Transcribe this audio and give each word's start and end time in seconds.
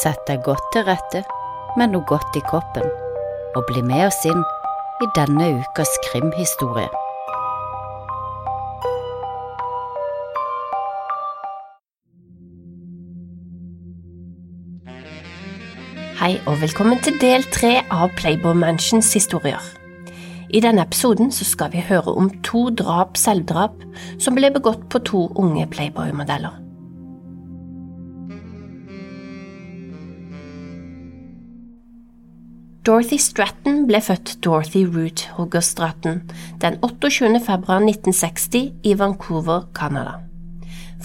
Sett 0.00 0.20
deg 0.24 0.40
godt 0.46 0.64
til 0.72 0.86
rette 0.86 1.20
med 1.76 1.90
noe 1.92 2.06
godt 2.08 2.36
i 2.38 2.40
koppen, 2.48 2.86
og 3.58 3.66
bli 3.68 3.82
med 3.84 4.06
oss 4.06 4.20
inn 4.24 4.38
i 5.04 5.08
denne 5.16 5.48
ukas 5.58 5.90
krimhistorie. 6.06 6.88
Hei 16.20 16.32
og 16.46 16.62
velkommen 16.62 17.00
til 17.04 17.20
del 17.20 17.44
tre 17.52 17.74
av 17.92 18.08
Playboy 18.16 18.56
Mansions 18.56 19.12
historier. 19.16 19.60
I 20.48 20.64
denne 20.64 20.86
episoden 20.88 21.28
skal 21.34 21.74
vi 21.76 21.84
høre 21.84 22.16
om 22.16 22.32
to 22.46 22.68
drap-selvdrap 22.72 23.84
som 24.16 24.36
ble 24.38 24.52
begått 24.56 24.88
på 24.88 25.04
to 25.12 25.26
unge 25.36 25.68
Playboy-modeller. 25.76 26.59
Dorothy 32.90 33.20
Stratton 33.22 33.84
ble 33.86 34.00
født 34.02 34.32
Dorothy 34.42 34.80
Root 34.82 35.20
Hogger 35.36 35.62
Stratton 35.62 36.16
den 36.58 36.80
28. 36.82 37.28
februar 37.44 37.84
1960 37.84 38.80
i 38.82 38.94
Vancouver, 38.98 39.68
Canada. 39.78 40.16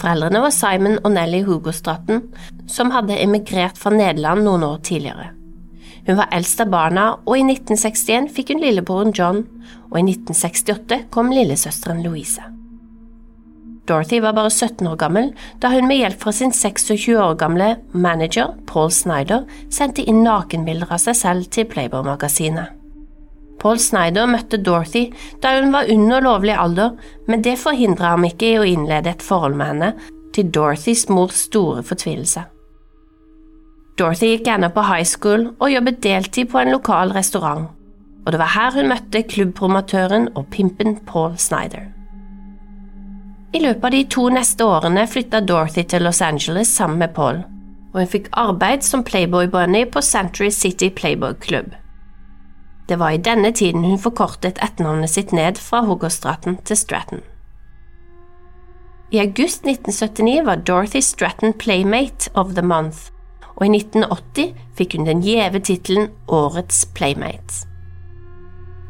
Foreldrene 0.00 0.40
var 0.42 0.50
Simon 0.50 0.98
og 1.04 1.14
Nelly 1.14 1.44
Hugo 1.46 1.70
Stratton, 1.70 2.24
som 2.66 2.90
hadde 2.90 3.20
emigrert 3.22 3.78
fra 3.78 3.94
Nederland 3.94 4.42
noen 4.42 4.66
år 4.66 4.82
tidligere. 4.82 5.28
Hun 6.08 6.18
var 6.18 6.34
eldst 6.34 6.66
av 6.66 6.74
barna, 6.74 7.06
og 7.22 7.38
i 7.38 7.46
1961 7.46 8.32
fikk 8.34 8.50
hun 8.50 8.66
lillebroren 8.66 9.14
John, 9.14 9.44
og 9.86 10.00
i 10.02 10.08
1968 10.08 11.04
kom 11.14 11.30
lillesøsteren 11.30 12.02
Louise. 12.02 12.55
Dorothy 13.86 14.20
var 14.20 14.34
bare 14.34 14.50
17 14.50 14.86
år 14.90 14.96
gammel 14.98 15.28
da 15.62 15.70
hun 15.70 15.86
med 15.86 16.00
hjelp 16.00 16.22
fra 16.22 16.32
sin 16.34 16.52
26 16.52 17.14
år 17.22 17.36
gamle 17.38 17.76
manager, 17.92 18.56
Paul 18.66 18.90
Snyder, 18.90 19.44
sendte 19.70 20.02
inn 20.02 20.24
nakenbilder 20.26 20.90
av 20.96 21.02
seg 21.04 21.18
selv 21.18 21.46
til 21.54 21.68
Playboy-magasinet. 21.70 22.74
Paul 23.62 23.78
Snyder 23.80 24.28
møtte 24.28 24.58
Dorothy 24.60 25.06
da 25.42 25.54
hun 25.56 25.72
var 25.74 25.88
under 25.92 26.24
lovlig 26.24 26.56
alder, 26.58 26.92
men 27.26 27.42
det 27.46 27.56
forhindra 27.62 28.12
ham 28.14 28.26
ikke 28.28 28.50
i 28.50 28.58
å 28.60 28.66
innlede 28.68 29.14
et 29.14 29.24
forhold 29.24 29.56
med 29.56 29.72
henne, 29.72 29.94
til 30.36 30.50
Dorothys 30.52 31.06
mors 31.08 31.46
store 31.46 31.80
fortvilelse. 31.86 32.42
Dorothy 33.96 34.34
gikk 34.34 34.50
ennå 34.52 34.68
på 34.74 34.84
high 34.84 35.08
school 35.08 35.48
og 35.54 35.72
jobbet 35.72 36.02
deltid 36.04 36.50
på 36.52 36.60
en 36.60 36.74
lokal 36.74 37.14
restaurant, 37.16 37.70
og 38.26 38.32
det 38.34 38.42
var 38.42 38.52
her 38.52 38.76
hun 38.76 38.90
møtte 38.92 39.24
klubbpromotøren 39.30 40.34
og 40.36 40.50
pimpen 40.52 40.98
Paul 41.08 41.38
Snyder. 41.40 41.95
I 43.54 43.60
løpet 43.62 43.84
av 43.84 43.90
de 43.94 44.04
to 44.10 44.28
neste 44.32 44.64
årene 44.66 45.06
flytta 45.06 45.40
Dorothy 45.40 45.84
til 45.86 46.02
Los 46.02 46.22
Angeles 46.22 46.72
sammen 46.74 46.98
med 46.98 47.14
Paul, 47.14 47.44
og 47.94 48.00
hun 48.00 48.10
fikk 48.10 48.28
arbeid 48.32 48.82
som 48.84 49.04
Playboy 49.06 49.46
Bunny 49.52 49.84
på 49.90 50.02
Century 50.02 50.50
City 50.50 50.90
Playboy 50.90 51.34
Club. 51.40 51.74
Det 52.88 52.98
var 52.98 53.10
i 53.10 53.22
denne 53.22 53.52
tiden 53.52 53.84
hun 53.84 53.98
forkortet 53.98 54.58
etternavnet 54.62 55.10
sitt 55.10 55.32
ned 55.32 55.58
fra 55.58 55.82
Hogostraten 55.86 56.58
til 56.64 56.76
Stratton. 56.76 57.22
I 59.10 59.18
august 59.22 59.66
1979 59.66 60.46
var 60.46 60.62
Dorothy 60.66 61.00
Stratton 61.00 61.52
Playmate 61.52 62.30
of 62.34 62.54
the 62.54 62.62
Month, 62.62 63.10
og 63.56 63.66
i 63.66 63.76
1980 63.78 64.54
fikk 64.76 64.96
hun 64.96 65.06
den 65.06 65.22
gjeve 65.22 65.62
tittelen 65.62 66.10
Årets 66.28 66.84
Playmate. 66.94 67.66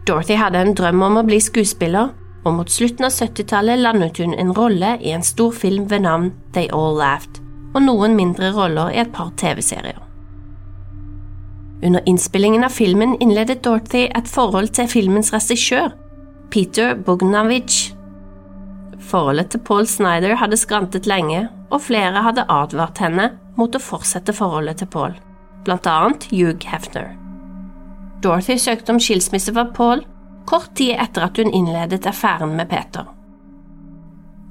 Dorothy 0.06 0.36
hadde 0.40 0.62
en 0.62 0.74
drøm 0.74 1.02
om 1.02 1.20
å 1.20 1.24
bli 1.26 1.40
skuespiller, 1.42 2.12
og 2.46 2.54
mot 2.60 2.70
slutten 2.70 3.08
av 3.08 3.14
70-tallet 3.14 3.80
landet 3.82 4.20
hun 4.22 4.34
en 4.38 4.52
rolle 4.54 4.94
i 5.02 5.12
en 5.16 5.24
stor 5.26 5.54
film 5.54 5.88
ved 5.90 6.04
navn 6.06 6.30
They 6.54 6.70
All 6.70 6.94
Laughed, 6.98 7.40
og 7.74 7.82
noen 7.82 8.14
mindre 8.18 8.52
roller 8.54 8.94
i 8.94 9.00
et 9.02 9.10
par 9.14 9.32
TV-serier. 9.40 9.98
Under 11.84 12.06
innspillingen 12.08 12.64
av 12.64 12.72
filmen 12.72 13.16
innledet 13.20 13.60
Dorothy 13.66 14.06
et 14.06 14.30
forhold 14.30 14.72
til 14.78 14.88
filmens 14.88 15.32
regissør, 15.34 15.90
Peter 16.54 16.94
Bogdanovich. 16.94 17.92
Forholdet 19.10 19.50
til 19.52 19.60
Paul 19.66 19.86
Snyder 19.90 20.38
hadde 20.40 20.56
skrantet 20.56 21.10
lenge, 21.10 21.48
og 21.70 21.82
flere 21.82 22.22
hadde 22.22 22.46
advart 22.48 23.02
henne 23.02 23.32
mot 23.58 23.74
å 23.74 23.82
fortsette 23.82 24.32
forholdet 24.36 24.80
til 24.80 24.90
Paul, 24.92 25.18
blant 25.66 25.86
annet 25.90 26.30
Hugh 26.30 26.62
Hefner. 26.70 27.16
Dorothy 28.22 28.56
søkte 28.56 28.94
om 28.94 29.02
skilsmisse 29.02 29.52
fra 29.52 29.66
Paul 29.74 30.06
kort 30.46 30.74
tid 30.78 30.96
etter 30.96 31.26
at 31.26 31.38
hun 31.38 31.52
innledet 31.52 32.06
affæren 32.06 32.56
med 32.56 32.70
Peter. 32.70 33.06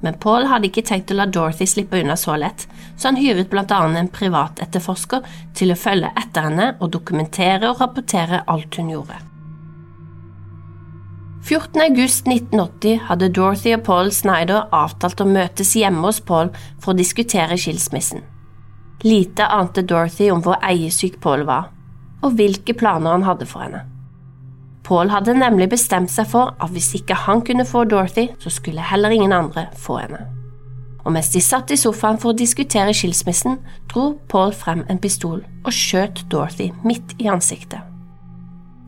Men 0.04 0.18
Paul 0.20 0.44
hadde 0.50 0.68
ikke 0.68 0.84
tenkt 0.86 1.10
å 1.10 1.16
la 1.16 1.26
Dorothy 1.26 1.66
slippe 1.66 1.98
unna 1.98 2.18
så 2.20 2.36
lett, 2.38 2.66
så 2.96 3.08
han 3.08 3.20
hyret 3.20 3.52
annet 3.56 4.00
en 4.00 4.10
privatetterforsker 4.12 5.24
til 5.56 5.72
å 5.72 5.78
følge 5.80 6.12
etter 6.20 6.46
henne 6.46 6.74
og 6.80 6.92
dokumentere 6.92 7.70
og 7.70 7.80
rapportere 7.80 8.44
alt 8.46 8.76
hun 8.76 8.92
gjorde. 8.92 9.16
14. 11.46 11.80
august 11.80 12.26
1980 12.26 13.04
hadde 13.06 13.28
Dorothy 13.30 13.72
og 13.76 13.84
Paul 13.86 14.08
Snyder 14.10 14.66
avtalt 14.74 15.20
å 15.22 15.28
møtes 15.30 15.76
hjemme 15.78 16.02
hos 16.08 16.18
Paul 16.20 16.50
for 16.82 16.92
å 16.92 16.98
diskutere 16.98 17.58
skilsmissen. 17.58 18.24
Lite 19.06 19.46
ante 19.46 19.84
Dorothy 19.86 20.30
om 20.34 20.42
hvor 20.42 20.58
eiesyk 20.58 21.20
Paul 21.22 21.46
var, 21.46 21.70
og 22.22 22.34
hvilke 22.34 22.74
planer 22.74 23.14
han 23.14 23.28
hadde 23.28 23.46
for 23.46 23.62
henne. 23.62 23.84
Paul 24.86 25.10
hadde 25.10 25.34
nemlig 25.34 25.66
bestemt 25.72 26.12
seg 26.14 26.28
for 26.30 26.52
at 26.62 26.70
hvis 26.70 26.92
ikke 26.94 27.16
han 27.26 27.40
kunne 27.46 27.66
få 27.66 27.82
Dorothy, 27.90 28.28
så 28.38 28.52
skulle 28.54 28.84
heller 28.86 29.10
ingen 29.10 29.34
andre 29.34 29.66
få 29.74 29.98
henne. 29.98 30.20
Og 31.02 31.12
mens 31.14 31.32
de 31.34 31.42
satt 31.42 31.72
i 31.74 31.78
sofaen 31.78 32.20
for 32.22 32.30
å 32.30 32.38
diskutere 32.38 32.94
skilsmissen, 32.94 33.58
dro 33.90 34.12
Paul 34.30 34.54
frem 34.54 34.84
en 34.90 35.02
pistol 35.02 35.42
og 35.64 35.74
skjøt 35.74 36.24
Dorothy 36.30 36.70
midt 36.86 37.16
i 37.18 37.26
ansiktet. 37.30 37.82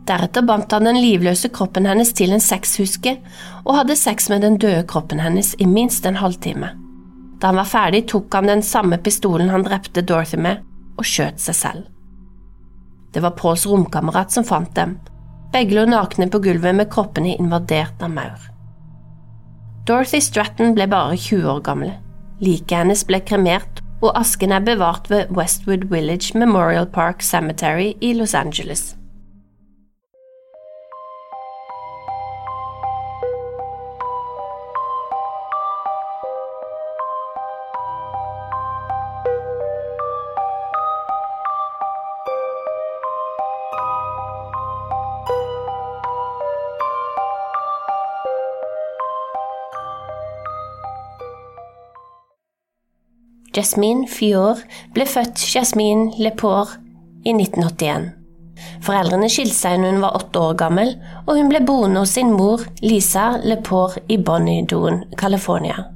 Deretter 0.09 0.47
bandt 0.47 0.73
han 0.73 0.87
den 0.87 1.01
livløse 1.03 1.51
kroppen 1.53 1.87
hennes 1.87 2.15
til 2.17 2.31
en 2.33 2.43
sexhuske 2.43 3.19
og 3.65 3.75
hadde 3.77 3.99
sex 3.99 4.31
med 4.33 4.47
den 4.47 4.57
døde 4.63 4.87
kroppen 4.89 5.21
hennes 5.21 5.53
i 5.59 5.67
minst 5.69 6.07
en 6.07 6.23
halvtime. 6.23 6.73
Da 7.43 7.51
han 7.51 7.59
var 7.59 7.69
ferdig, 7.71 8.07
tok 8.09 8.33
han 8.35 8.49
den 8.51 8.65
samme 8.67 8.99
pistolen 9.03 9.51
han 9.53 9.67
drepte 9.67 10.03
Dorothy 10.03 10.39
med, 10.43 10.63
og 10.99 11.07
skjøt 11.07 11.43
seg 11.43 11.59
selv. 11.59 11.85
Det 13.15 13.23
var 13.23 13.37
Pauls 13.39 13.67
romkamerat 13.67 14.33
som 14.35 14.47
fant 14.47 14.73
dem, 14.79 14.97
begge 15.53 15.77
lå 15.77 15.87
nakne 15.89 16.29
på 16.31 16.41
gulvet 16.45 16.77
med 16.77 16.91
kroppene 16.93 17.37
invadert 17.39 18.03
av 18.03 18.13
maur. 18.13 18.49
Dorothy 19.89 20.21
Stratton 20.21 20.75
ble 20.77 20.85
bare 20.91 21.17
20 21.17 21.49
år 21.49 21.63
gammel. 21.65 21.95
Liket 22.45 22.83
hennes 22.83 23.07
ble 23.09 23.23
kremert, 23.25 23.81
og 24.05 24.13
asken 24.19 24.53
er 24.53 24.63
bevart 24.63 25.09
ved 25.11 25.33
Westwood 25.35 25.89
Village 25.91 26.37
Memorial 26.39 26.87
Park 26.87 27.25
Cemetery 27.25 27.95
i 28.01 28.13
Los 28.15 28.35
Angeles. 28.35 28.98
Jasmine 53.59 54.07
Fior 54.07 54.61
ble 54.95 55.03
født 55.09 55.43
Jasmine 55.51 56.13
Lepore 56.23 56.77
i 57.27 57.33
1981. 57.35 58.13
Foreldrene 58.87 59.27
skilte 59.33 59.57
seg 59.57 59.81
når 59.81 59.97
hun 59.97 60.05
var 60.05 60.19
åtte 60.19 60.43
år 60.43 60.57
gammel, 60.61 60.93
og 61.27 61.35
hun 61.41 61.51
ble 61.51 61.65
boende 61.67 62.05
hos 62.05 62.15
sin 62.15 62.31
mor 62.37 62.63
Lisa 62.85 63.33
Lepore 63.43 64.05
i 64.07 64.19
Bonnydoon, 64.23 65.03
California. 65.19 65.89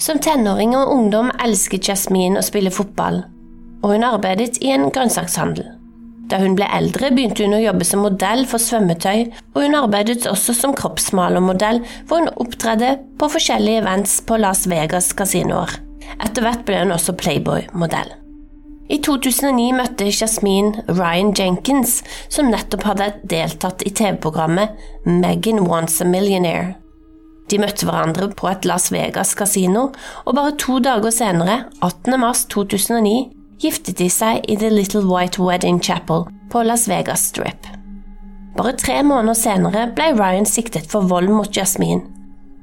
Som 0.00 0.20
tenåring 0.24 0.72
og 0.76 0.92
ungdom 0.94 1.28
elsket 1.44 1.88
Jasmine 1.90 2.40
å 2.40 2.44
spille 2.44 2.72
fotball, 2.72 3.22
og 3.82 3.92
hun 3.92 4.08
arbeidet 4.08 4.56
i 4.64 4.72
en 4.72 4.88
grønnsakshandel. 4.92 5.68
Da 6.32 6.40
hun 6.40 6.56
ble 6.58 6.66
eldre, 6.74 7.12
begynte 7.12 7.44
hun 7.44 7.58
å 7.58 7.62
jobbe 7.62 7.84
som 7.86 8.06
modell 8.08 8.46
for 8.48 8.62
svømmetøy, 8.62 9.26
og 9.52 9.66
hun 9.66 9.76
arbeidet 9.78 10.24
også 10.30 10.56
som 10.56 10.72
kroppsmalermodell, 10.76 11.84
hvor 12.08 12.24
hun 12.24 12.32
opptredde 12.40 12.96
på 13.20 13.34
forskjellige 13.36 13.84
events 13.84 14.22
på 14.24 14.40
Las 14.40 14.64
Vegas 14.72 15.12
kasinoer. 15.16 15.82
Etter 16.16 16.44
hvert 16.44 16.64
ble 16.68 16.80
hun 16.84 16.94
også 16.94 17.16
Playboy-modell. 17.18 18.14
I 18.86 19.00
2009 19.02 19.72
møtte 19.74 20.06
Jasmine 20.12 20.84
Ryan 20.86 21.32
Jenkins, 21.34 22.02
som 22.30 22.52
nettopp 22.52 22.86
hadde 22.86 23.08
deltatt 23.26 23.82
i 23.82 23.90
TV-programmet 23.90 24.76
Megan 25.04 25.64
Wants 25.66 25.98
a 26.00 26.06
Millionaire. 26.06 26.76
De 27.50 27.58
møtte 27.62 27.86
hverandre 27.86 28.28
på 28.34 28.48
et 28.50 28.66
Las 28.66 28.88
Vegas-kasino, 28.94 29.88
og 30.24 30.38
bare 30.38 30.54
to 30.58 30.78
dager 30.82 31.14
senere, 31.14 31.64
18. 31.82 32.14
mars 32.22 32.44
2009, 32.50 33.16
giftet 33.62 33.98
de 33.98 34.08
seg 34.10 34.46
i 34.50 34.56
The 34.58 34.70
Little 34.70 35.06
White 35.06 35.42
Wedding 35.42 35.82
Chapel 35.82 36.26
på 36.50 36.62
Las 36.66 36.86
Vegas 36.90 37.26
Strip. 37.30 37.66
Bare 38.56 38.72
tre 38.78 39.02
måneder 39.04 39.36
senere 39.36 39.88
ble 39.94 40.12
Ryan 40.16 40.46
siktet 40.48 40.86
for 40.90 41.06
vold 41.10 41.30
mot 41.34 41.50
Jasmine, 41.52 42.15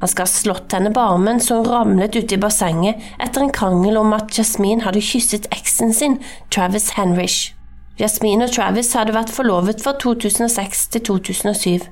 Han 0.04 0.10
skal 0.12 0.26
ha 0.28 0.28
slått 0.28 0.74
henne 0.76 0.90
på 0.92 1.00
armen 1.00 1.38
så 1.40 1.62
hun 1.62 1.70
ramlet 1.72 2.16
uti 2.20 2.36
bassenget 2.36 3.00
etter 3.24 3.40
en 3.40 3.52
krangel 3.56 3.96
om 3.96 4.10
at 4.12 4.34
Jasmine 4.36 4.84
hadde 4.84 5.00
kysset 5.00 5.46
eksen 5.56 5.94
sin, 5.96 6.18
Travis 6.52 6.90
Henrich. 6.98 7.54
Jasmine 8.02 8.44
og 8.44 8.52
Travis 8.52 8.90
hadde 9.00 9.14
vært 9.16 9.32
forlovet 9.32 9.80
fra 9.80 9.94
2006 10.04 10.82
til 10.92 11.06
2007, 11.08 11.86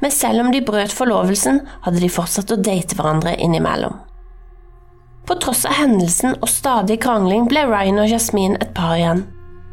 men 0.00 0.14
selv 0.14 0.46
om 0.46 0.48
de 0.54 0.62
brøt 0.64 0.94
forlovelsen, 0.96 1.60
hadde 1.84 2.00
de 2.00 2.08
fortsatt 2.14 2.54
å 2.54 2.56
date 2.70 2.96
hverandre 2.96 3.34
innimellom. 3.36 3.98
På 5.28 5.36
tross 5.36 5.66
av 5.68 5.76
hendelsen 5.76 6.38
og 6.38 6.48
stadig 6.48 6.96
krangling 7.04 7.50
ble 7.52 7.66
Ryan 7.68 8.00
og 8.06 8.08
Jasmine 8.14 8.56
et 8.64 8.72
par 8.72 8.96
igjen, 8.96 9.26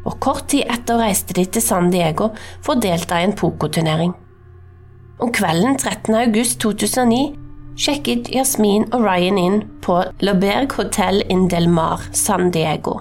og 0.04 0.18
kort 0.20 0.50
tid 0.52 0.68
etter 0.68 1.00
reiste 1.00 1.38
de 1.40 1.46
til 1.48 1.64
San 1.64 1.88
Diego 1.96 2.28
for 2.60 2.76
å 2.76 2.84
delta 2.90 3.24
i 3.24 3.30
en 3.30 3.34
pokerturnering. 3.40 4.12
Om 5.16 5.32
kvelden 5.32 5.80
13. 5.80 6.12
august 6.26 6.60
2009 6.60 7.45
sjekket 7.76 8.30
Jasmin 8.32 8.86
og 8.94 9.04
Ryan 9.04 9.38
inn 9.40 9.58
på 9.84 9.98
Loberg 10.24 10.72
Hotel 10.78 11.20
in 11.32 11.46
Del 11.52 11.68
Mar, 11.68 12.02
San 12.16 12.50
Diego. 12.54 13.00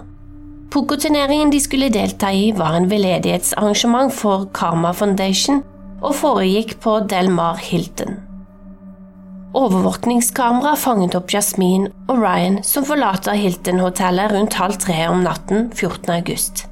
Pokerturneringen 0.75 1.53
de 1.53 1.61
skulle 1.63 1.91
delta 1.93 2.31
i, 2.35 2.49
var 2.51 2.75
en 2.75 2.89
veldedighetsarrangement 2.91 4.11
for 4.13 4.49
Karma 4.55 4.91
Foundation 4.91 5.63
og 6.03 6.15
foregikk 6.19 6.75
på 6.83 6.99
Del 7.09 7.31
Mar 7.31 7.61
Hilton. 7.63 8.19
Overvåkningskamera 9.55 10.73
fanget 10.75 11.15
opp 11.15 11.31
Jasmin 11.31 11.87
og 12.09 12.19
Ryan 12.19 12.59
som 12.67 12.83
forlater 12.83 13.39
Hilton-hotellet 13.39 14.33
rundt 14.35 14.57
halv 14.59 14.75
tre 14.83 15.05
om 15.07 15.23
natten 15.23 15.69
14. 15.71 16.11
august. 16.17 16.65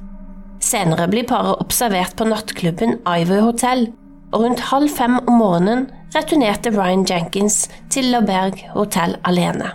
Senere 0.60 1.08
blir 1.08 1.24
paret 1.28 1.56
observert 1.64 2.12
på 2.18 2.28
nattklubben 2.28 2.98
Ivy 3.08 3.40
Hotel, 3.40 3.88
og 4.34 4.44
rundt 4.44 4.66
halv 4.68 4.92
fem 4.92 5.16
om 5.22 5.38
morgenen 5.40 5.86
returnerte 6.14 6.70
Ryan 6.70 7.04
Jenkins 7.08 7.64
til 7.90 8.12
LaBerg 8.14 8.60
hotell 8.74 9.16
alene. 9.26 9.72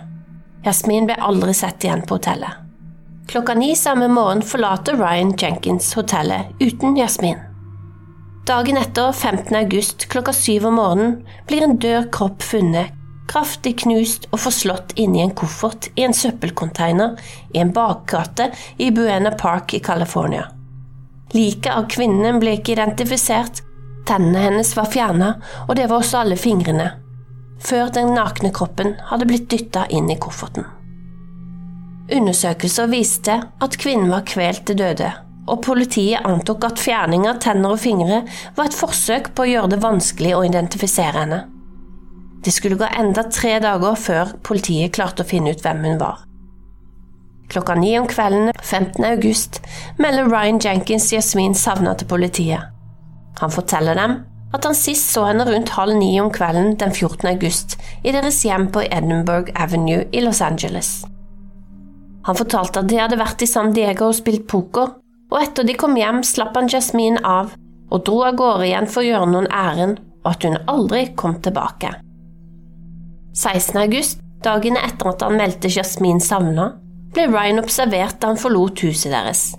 Jasmin 0.64 1.06
ble 1.08 1.16
aldri 1.20 1.54
sett 1.56 1.84
igjen 1.84 2.02
på 2.06 2.16
hotellet. 2.18 2.66
Klokka 3.30 3.54
ni 3.54 3.74
samme 3.78 4.08
morgen 4.10 4.42
forlater 4.42 4.96
Ryan 4.98 5.34
Jenkins 5.38 5.92
hotellet 5.94 6.50
uten 6.60 6.96
Jasmin. 6.98 7.38
Dagen 8.48 8.80
etter, 8.80 9.12
15. 9.12 9.54
august 9.54 10.08
klokka 10.10 10.32
syv 10.34 10.66
om 10.66 10.80
morgenen, 10.80 11.20
blir 11.46 11.62
en 11.62 11.76
død 11.78 12.08
kropp 12.16 12.42
funnet, 12.42 12.90
kraftig 13.30 13.76
knust 13.84 14.26
og 14.32 14.40
forslått 14.42 14.96
inni 14.98 15.20
en 15.22 15.34
koffert 15.36 15.86
i 15.94 16.02
en 16.08 16.16
søppelcontainer 16.16 17.20
i 17.54 17.60
en 17.62 17.70
bakgate 17.76 18.48
i 18.82 18.90
Buena 18.90 19.36
Park 19.38 19.76
i 19.76 19.82
California. 19.84 20.48
Liket 21.36 21.70
av 21.76 21.86
kvinnen 21.92 22.40
ble 22.42 22.56
ikke 22.58 22.74
identifisert, 22.74 23.62
Tennene 24.08 24.42
hennes 24.46 24.72
var 24.76 24.90
fjerna, 24.90 25.34
og 25.68 25.76
det 25.76 25.86
var 25.90 26.00
også 26.00 26.22
alle 26.24 26.38
fingrene, 26.40 26.90
før 27.60 27.92
den 27.94 28.14
nakne 28.16 28.52
kroppen 28.54 28.96
hadde 29.10 29.28
blitt 29.28 29.50
dytta 29.52 29.86
inn 29.92 30.10
i 30.10 30.18
kofferten. 30.20 30.66
Undersøkelser 32.10 32.90
viste 32.90 33.36
at 33.62 33.76
kvinnen 33.78 34.10
var 34.10 34.26
kvelt 34.26 34.64
til 34.66 34.80
døde, 34.80 35.12
og 35.50 35.62
politiet 35.62 36.26
antok 36.26 36.66
at 36.66 36.82
fjerning 36.82 37.26
av 37.30 37.38
tenner 37.42 37.76
og 37.76 37.82
fingre 37.82 38.24
var 38.56 38.66
et 38.66 38.76
forsøk 38.76 39.30
på 39.34 39.46
å 39.46 39.50
gjøre 39.50 39.74
det 39.74 39.82
vanskelig 39.84 40.34
å 40.36 40.42
identifisere 40.48 41.22
henne. 41.22 41.44
Det 42.40 42.54
skulle 42.56 42.78
gå 42.80 42.88
enda 42.96 43.26
tre 43.28 43.58
dager 43.62 43.96
før 44.00 44.34
politiet 44.46 44.94
klarte 44.96 45.22
å 45.22 45.28
finne 45.28 45.52
ut 45.52 45.62
hvem 45.62 45.84
hun 45.84 46.00
var. 46.00 46.24
Klokka 47.50 47.74
ni 47.74 47.92
om 47.98 48.06
kvelden 48.08 48.52
15. 48.62 49.04
august 49.04 49.60
melder 49.98 50.30
Ryan 50.30 50.60
Jenkins 50.62 51.10
Jasmin 51.12 51.54
savna 51.54 51.96
til 51.98 52.08
politiet. 52.08 52.70
Han 53.40 53.52
forteller 53.52 53.96
dem 53.98 54.20
at 54.50 54.66
han 54.66 54.74
sist 54.74 55.12
så 55.14 55.24
henne 55.28 55.46
rundt 55.46 55.72
halv 55.76 55.94
ni 55.96 56.10
om 56.20 56.30
kvelden 56.34 56.74
den 56.80 56.90
14. 56.90 57.28
august 57.30 57.76
i 58.02 58.12
deres 58.14 58.42
hjem 58.44 58.66
på 58.74 58.82
Edinburgh 58.88 59.52
Avenue 59.54 60.04
i 60.10 60.22
Los 60.24 60.40
Angeles. 60.42 61.04
Han 62.26 62.36
fortalte 62.36 62.82
at 62.82 62.90
de 62.90 62.98
hadde 63.00 63.18
vært 63.20 63.42
i 63.42 63.48
San 63.48 63.72
Diego 63.76 64.10
og 64.10 64.18
spilt 64.18 64.48
poker, 64.50 64.96
og 65.30 65.38
etter 65.38 65.64
de 65.64 65.76
kom 65.78 65.94
hjem, 65.96 66.24
slapp 66.26 66.56
han 66.58 66.68
Jasmine 66.68 67.22
av 67.24 67.54
og 67.90 68.04
dro 68.06 68.20
av 68.26 68.36
gårde 68.38 68.66
igjen 68.68 68.90
for 68.90 69.02
å 69.02 69.06
gjøre 69.06 69.30
noen 69.30 69.48
ærend, 69.54 70.02
og 70.22 70.34
at 70.34 70.44
hun 70.46 70.58
aldri 70.70 71.06
kom 71.18 71.38
tilbake. 71.42 71.94
16. 73.38 73.78
august, 73.80 74.20
dagen 74.44 74.76
etter 74.78 75.12
at 75.12 75.24
han 75.24 75.38
meldte 75.38 75.70
Jasmine 75.70 76.22
savna, 76.22 76.72
ble 77.14 77.26
Ryan 77.30 77.62
observert 77.62 78.20
da 78.20 78.30
han 78.30 78.38
forlot 78.38 78.82
huset 78.84 79.14
deres. 79.14 79.50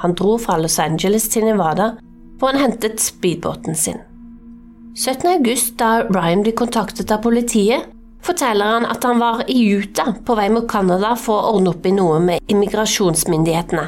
Han 0.00 0.14
dro 0.16 0.36
fra 0.40 0.56
Los 0.60 0.78
Angeles 0.82 1.28
til 1.32 1.46
Nevada 1.48 1.94
hvor 2.44 2.52
han 2.52 2.60
hentet 2.60 3.00
speedbåten 3.00 3.74
sin. 3.74 4.02
17. 4.96 5.30
august, 5.30 5.78
da 5.80 6.02
Ryan 6.04 6.42
blir 6.44 6.52
kontaktet 6.52 7.10
av 7.10 7.22
politiet, 7.24 7.86
forteller 8.22 8.64
han 8.68 8.84
at 8.84 9.04
han 9.04 9.16
var 9.18 9.46
i 9.48 9.62
Utah 9.72 10.10
på 10.26 10.34
vei 10.36 10.50
mot 10.52 10.66
Canada 10.68 11.14
for 11.16 11.40
å 11.40 11.54
ordne 11.56 11.72
opp 11.72 11.86
i 11.88 11.92
noe 11.96 12.18
med 12.20 12.52
immigrasjonsmyndighetene. 12.52 13.84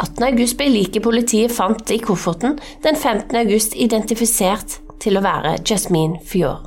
18. 0.00 0.24
august 0.24 0.56
ble 0.56 0.70
liket 0.72 1.04
politiet 1.04 1.52
fant 1.52 1.92
i 1.92 1.98
kofferten 2.00 2.56
den 2.84 2.96
15. 2.96 3.36
august 3.42 3.76
identifisert 3.76 4.78
til 5.00 5.20
å 5.20 5.24
være 5.24 5.58
Jasmine 5.60 6.22
Fior. 6.24 6.62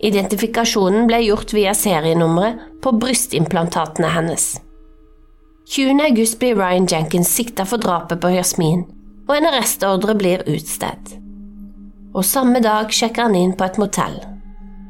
Identifikasjonen 0.00 1.04
ble 1.10 1.18
gjort 1.26 1.52
via 1.52 1.74
serienummeret 1.76 2.80
på 2.80 2.94
brystimplantatene 2.96 4.14
hennes. 4.16 4.54
20. 5.68 6.00
august 6.08 6.40
blir 6.40 6.56
Ryan 6.56 6.88
Jenkins 6.88 7.34
sikta 7.36 7.68
for 7.68 7.84
drapet 7.84 8.24
på 8.24 8.32
Jasmine, 8.32 8.88
og 9.30 9.36
en 9.36 9.46
arrestordre 9.46 10.16
blir 10.18 10.42
utstedt. 10.50 11.14
Og 12.10 12.26
samme 12.26 12.58
dag 12.64 12.90
sjekker 12.90 13.28
han 13.28 13.38
inn 13.38 13.54
på 13.54 13.68
et 13.68 13.78
motell. 13.78 14.18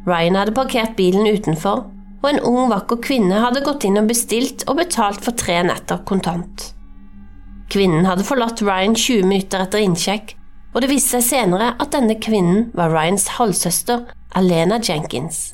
Ryan 0.09 0.39
hadde 0.41 0.57
parkert 0.57 0.97
bilen 0.97 1.29
utenfor, 1.29 1.85
og 2.21 2.29
en 2.29 2.41
ung, 2.49 2.71
vakker 2.73 3.01
kvinne 3.05 3.37
hadde 3.45 3.63
gått 3.65 3.85
inn 3.85 4.01
og 4.01 4.09
bestilt 4.09 4.65
og 4.69 4.81
betalt 4.81 5.21
for 5.25 5.37
tre 5.37 5.59
netter 5.69 6.01
kontant. 6.09 6.71
Kvinnen 7.71 8.09
hadde 8.09 8.25
forlatt 8.27 8.65
Ryan 8.65 8.97
20 8.97 9.29
minutter 9.29 9.63
etter 9.63 9.85
innsjekk, 9.85 10.35
og 10.73 10.83
det 10.83 10.91
viste 10.91 11.19
seg 11.19 11.27
senere 11.29 11.75
at 11.77 11.93
denne 11.93 12.17
kvinnen 12.23 12.71
var 12.77 12.93
Ryans 12.95 13.29
halvsøster, 13.37 14.09
Alena 14.39 14.81
Jenkins. 14.81 15.51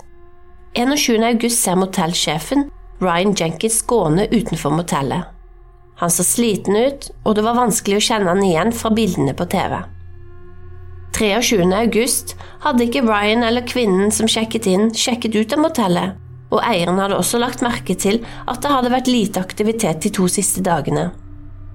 21. 0.76 1.24
august 1.24 1.62
ser 1.64 1.78
motellsjefen 1.80 2.68
Ryan 3.02 3.34
Jenkins 3.34 3.82
gående 3.88 4.28
utenfor 4.30 4.76
motellet. 4.76 5.35
Han 6.00 6.12
så 6.12 6.24
sliten 6.26 6.76
ut, 6.76 7.10
og 7.24 7.36
det 7.38 7.44
var 7.46 7.56
vanskelig 7.56 7.98
å 7.98 8.06
kjenne 8.10 8.32
han 8.32 8.44
igjen 8.44 8.72
fra 8.76 8.92
bildene 8.92 9.32
på 9.36 9.46
TV. 9.52 9.78
23. 11.16 11.64
august 11.72 12.34
hadde 12.60 12.84
ikke 12.84 13.06
Ryan 13.06 13.46
eller 13.46 13.64
kvinnen 13.64 14.10
som 14.12 14.28
sjekket 14.28 14.66
inn, 14.68 14.90
sjekket 14.92 15.38
ut 15.38 15.54
av 15.56 15.62
motellet, 15.64 16.18
og 16.52 16.60
eieren 16.60 17.00
hadde 17.00 17.16
også 17.16 17.40
lagt 17.40 17.64
merke 17.64 17.96
til 17.96 18.20
at 18.44 18.60
det 18.62 18.72
hadde 18.72 18.92
vært 18.92 19.08
lite 19.08 19.40
aktivitet 19.40 20.04
de 20.04 20.12
to 20.12 20.28
siste 20.28 20.60
dagene. 20.66 21.08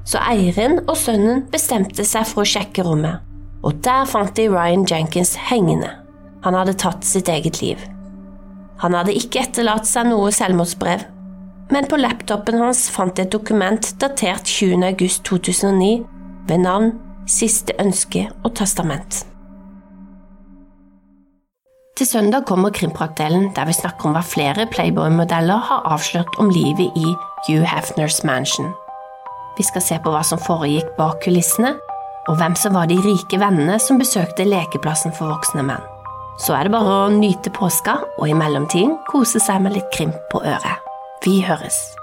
Så 0.06 0.22
eieren 0.22 0.84
og 0.86 0.94
sønnen 0.98 1.48
bestemte 1.50 2.06
seg 2.06 2.28
for 2.30 2.44
å 2.44 2.52
sjekke 2.52 2.86
rommet, 2.86 3.26
og 3.66 3.82
der 3.86 4.06
fant 4.10 4.36
de 4.38 4.46
Ryan 4.50 4.86
Jenkins 4.90 5.34
hengende. 5.50 5.90
Han 6.46 6.58
hadde 6.58 6.78
tatt 6.78 7.06
sitt 7.06 7.30
eget 7.30 7.62
liv. 7.62 7.82
Han 8.82 8.94
hadde 8.98 9.18
ikke 9.18 9.44
etterlatt 9.44 9.90
seg 9.90 10.10
noe 10.10 10.30
selvmordsbrev, 10.34 11.04
men 11.72 11.88
på 11.88 12.00
laptopen 12.00 12.60
hans 12.60 12.86
fant 12.92 13.18
jeg 13.18 13.30
et 13.30 13.34
dokument 13.34 13.92
datert 14.02 14.48
20. 14.48 14.84
august 14.92 15.24
2009 15.28 15.92
ved 16.50 16.64
navn 16.68 16.94
Siste 17.30 17.76
ønske 17.80 18.26
og 18.44 18.56
testament. 18.58 19.22
Til 21.96 22.08
søndag 22.08 22.48
kommer 22.50 22.74
Krimpratdelen, 22.74 23.52
der 23.56 23.70
vi 23.70 23.76
snakker 23.78 24.10
om 24.10 24.16
hva 24.18 24.24
flere 24.26 24.66
Playboy-modeller 24.74 25.62
har 25.70 25.86
avslørt 25.94 26.40
om 26.42 26.50
livet 26.50 26.98
i 26.98 27.14
Hugh 27.46 27.68
Hefners 27.68 28.24
mansion. 28.28 28.74
Vi 29.58 29.64
skal 29.64 29.86
se 29.86 30.00
på 30.02 30.12
hva 30.12 30.26
som 30.26 30.42
foregikk 30.42 30.92
bak 30.98 31.22
kulissene, 31.24 31.76
og 32.28 32.38
hvem 32.42 32.56
som 32.58 32.76
var 32.76 32.90
de 32.90 33.00
rike 33.06 33.40
vennene 33.40 33.80
som 33.80 34.02
besøkte 34.02 34.50
lekeplassen 34.50 35.14
for 35.16 35.32
voksne 35.32 35.64
menn. 35.68 35.90
Så 36.42 36.58
er 36.58 36.66
det 36.66 36.74
bare 36.74 37.02
å 37.06 37.12
nyte 37.14 37.54
påska, 37.54 38.00
og 38.18 38.28
i 38.28 38.38
mellomtiden 38.38 38.98
kose 39.12 39.40
seg 39.40 39.62
med 39.62 39.78
litt 39.78 39.92
krimp 39.94 40.18
på 40.34 40.42
øret. 40.42 40.91
Vi 41.24 41.42
høres. 41.46 42.01